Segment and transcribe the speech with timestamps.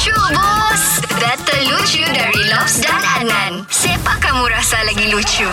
[0.00, 0.84] Lucu bos
[1.20, 5.44] Data lucu dari Lobs dan Adnan Siapa kamu rasa lagi lucu?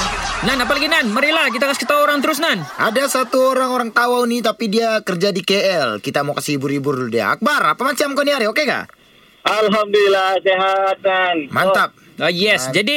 [0.48, 1.12] Nan, apa lagi Nan?
[1.12, 2.64] Marilah kita kasih ketawa orang terus Nan.
[2.80, 6.00] Ada satu orang orang tawau ni tapi dia kerja di KL.
[6.00, 7.36] Kita mau kasih hibur-hibur dulu dia.
[7.36, 8.48] Akbar, apa macam kau ni hari?
[8.48, 8.88] Okey kah?
[9.44, 11.36] Alhamdulillah sehat kan.
[11.52, 11.92] Mantap.
[12.16, 12.76] Oh, yes, Mantap.
[12.80, 12.96] jadi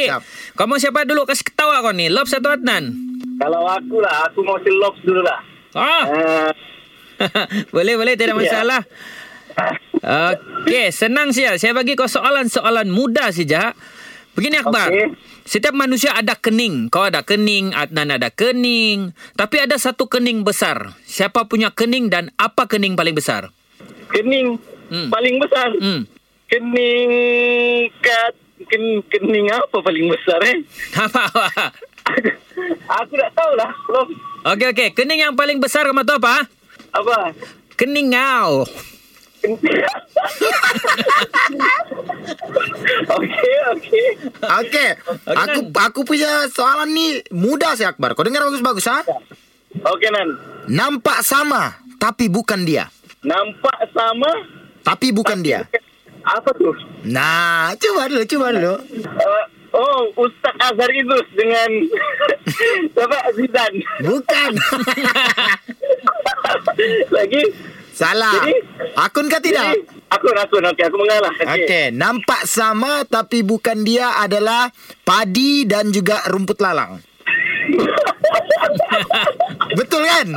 [0.55, 2.07] kamu siapa dulu kasih ketawa kau ni?
[2.07, 2.95] Lobs atau Adnan?
[2.95, 5.43] Oh, kalau aku lah, aku mau si Lobs dulu lah.
[5.75, 6.51] Ah, Uh,
[7.75, 8.87] boleh boleh tidak masalah.
[10.01, 11.57] Okey, senang saja.
[11.61, 13.77] Saya bagi kau soalan-soalan mudah saja.
[14.33, 14.89] Begini Akbar.
[14.89, 15.13] Okey.
[15.41, 16.89] Setiap manusia ada kening.
[16.89, 19.13] Kau ada kening, Adnan ada kening.
[19.33, 20.93] Tapi ada satu kening besar.
[21.03, 23.49] Siapa punya kening dan apa kening paling besar?
[24.11, 24.59] kening
[24.91, 25.07] Hmm.
[25.07, 25.71] paling besar.
[25.79, 26.03] Hmm.
[26.51, 27.11] Kening
[28.03, 28.35] kat
[28.67, 30.59] ken, kening apa paling besar eh?
[30.99, 31.23] Apa?
[32.99, 33.71] aku tak tahulah.
[33.87, 34.15] Lobs.
[34.51, 36.43] Okey okey, kening yang paling besar kamu tahu apa?
[36.91, 37.31] Apa?
[37.79, 38.67] Kening ngau.
[43.11, 44.07] Okey, okey.
[44.39, 44.89] Okey.
[45.27, 48.13] aku aku punya soalan ni mudah sih Akbar.
[48.13, 49.01] Kau dengar bagus-bagus ha?
[49.87, 50.27] Okey Nan.
[50.67, 52.89] Nampak sama tapi bukan dia.
[53.21, 54.29] Nampak sama
[54.81, 55.61] Tapi bukan dia.
[56.21, 56.69] apa tu?
[57.05, 58.73] Nah, cuba dulu, cuba dulu.
[58.97, 61.69] Uh, oh, Ustaz Azhar Idrus dengan
[62.93, 63.81] siapa Zidane.
[64.01, 64.51] Bukan.
[67.13, 67.41] Lagi
[67.93, 68.41] Salah.
[68.41, 68.61] Jadi-
[68.95, 69.77] Akun kah tidak?
[69.77, 71.33] Jadi, akun akun okey aku mengalah.
[71.33, 74.69] Okey, nampak sama tapi bukan dia adalah
[75.01, 76.99] padi dan juga rumput lalang.
[79.71, 80.27] Betul kan?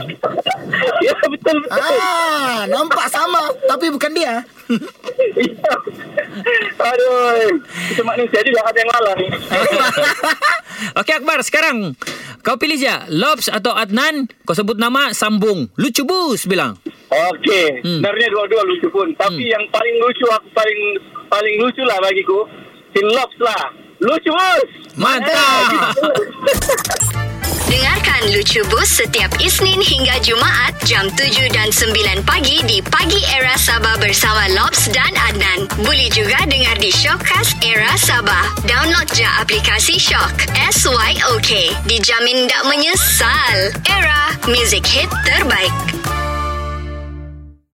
[1.03, 1.75] ya betul betul.
[1.75, 4.43] Ah, nampak sama tapi bukan dia.
[5.35, 5.73] Ya.
[6.81, 7.59] Aduh,
[7.91, 9.27] kita manusia juga ada yang malah ni.
[10.95, 11.99] Okey Akbar, sekarang
[12.43, 14.31] kau pilih je Lobs atau Adnan.
[14.47, 15.67] Kau sebut nama sambung.
[15.75, 16.79] Lucu bus bilang.
[17.11, 18.01] Okey, Hmm.
[18.01, 19.09] sebenarnya dua-dua lucu pun.
[19.15, 20.81] Tapi yang paling lucu aku paling
[21.29, 22.49] paling lucu lah bagiku,
[22.91, 23.65] Sin Lobs lah.
[24.01, 24.69] Lucu bos.
[24.95, 25.95] Mantap.
[27.65, 31.91] Dengarkan Lucu Bus setiap Isnin hingga Jumaat jam 7 dan 9
[32.23, 35.67] pagi di Pagi Era Sabah bersama Lobs dan Adnan.
[35.83, 38.53] Boleh juga dengar di Shockcast Era Sabah.
[38.63, 40.47] Download je aplikasi Shock.
[40.55, 41.51] S-Y-O-K.
[41.89, 43.73] Dijamin tak menyesal.
[43.89, 45.73] Era, music hit terbaik.